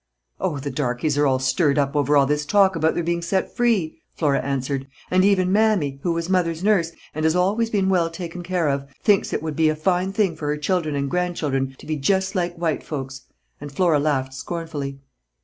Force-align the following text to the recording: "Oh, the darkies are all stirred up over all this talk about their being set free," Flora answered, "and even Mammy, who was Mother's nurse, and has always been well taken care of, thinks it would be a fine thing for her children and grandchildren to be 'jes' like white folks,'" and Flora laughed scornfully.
"Oh, 0.39 0.57
the 0.57 0.71
darkies 0.71 1.15
are 1.19 1.27
all 1.27 1.37
stirred 1.37 1.77
up 1.77 1.95
over 1.95 2.17
all 2.17 2.25
this 2.25 2.43
talk 2.43 2.75
about 2.75 2.95
their 2.95 3.03
being 3.03 3.21
set 3.21 3.55
free," 3.55 4.01
Flora 4.15 4.39
answered, 4.41 4.87
"and 5.11 5.23
even 5.23 5.51
Mammy, 5.51 5.99
who 6.01 6.11
was 6.11 6.27
Mother's 6.27 6.63
nurse, 6.63 6.91
and 7.13 7.23
has 7.23 7.35
always 7.35 7.69
been 7.69 7.87
well 7.87 8.09
taken 8.09 8.41
care 8.41 8.67
of, 8.67 8.87
thinks 9.03 9.31
it 9.31 9.43
would 9.43 9.55
be 9.55 9.69
a 9.69 9.75
fine 9.75 10.11
thing 10.11 10.35
for 10.35 10.47
her 10.47 10.57
children 10.57 10.95
and 10.95 11.07
grandchildren 11.11 11.75
to 11.77 11.85
be 11.85 11.97
'jes' 12.03 12.33
like 12.33 12.55
white 12.55 12.81
folks,'" 12.81 13.27
and 13.59 13.71
Flora 13.71 13.99
laughed 13.99 14.33
scornfully. 14.33 14.97